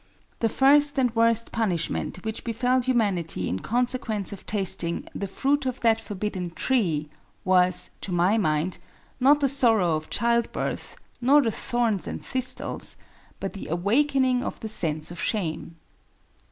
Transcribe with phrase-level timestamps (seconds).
[0.39, 5.79] The first and worst punishment which befell humanity in consequence of tasting "the fruit of
[5.81, 7.07] that forbidden tree"
[7.45, 8.79] was, to my mind,
[9.19, 12.97] not the sorrow of childbirth, nor the thorns and thistles,
[13.39, 15.75] but the awakening of the sense of shame.